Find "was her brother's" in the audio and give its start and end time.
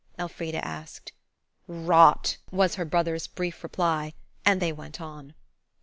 2.49-3.27